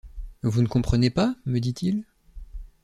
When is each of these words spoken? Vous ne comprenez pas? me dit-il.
Vous 0.41 0.63
ne 0.63 0.67
comprenez 0.67 1.11
pas? 1.11 1.35
me 1.45 1.59
dit-il. 1.59 2.03